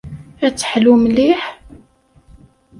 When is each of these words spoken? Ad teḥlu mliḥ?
Ad 0.45 0.53
teḥlu 0.53 0.95
mliḥ? 1.03 1.41